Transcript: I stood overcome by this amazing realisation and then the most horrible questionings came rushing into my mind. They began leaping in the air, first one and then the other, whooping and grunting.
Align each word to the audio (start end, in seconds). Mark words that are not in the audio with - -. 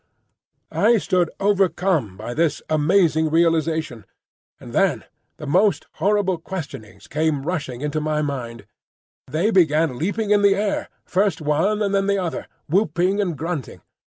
I 0.71 0.97
stood 0.97 1.29
overcome 1.39 2.17
by 2.17 2.33
this 2.33 2.63
amazing 2.71 3.29
realisation 3.29 4.07
and 4.59 4.73
then 4.73 5.03
the 5.37 5.45
most 5.45 5.85
horrible 5.97 6.39
questionings 6.39 7.05
came 7.07 7.43
rushing 7.43 7.81
into 7.81 8.01
my 8.01 8.23
mind. 8.23 8.65
They 9.27 9.51
began 9.51 9.99
leaping 9.99 10.31
in 10.31 10.41
the 10.41 10.55
air, 10.55 10.89
first 11.05 11.39
one 11.39 11.83
and 11.83 11.93
then 11.93 12.07
the 12.07 12.17
other, 12.17 12.47
whooping 12.67 13.21
and 13.21 13.37
grunting. 13.37 13.81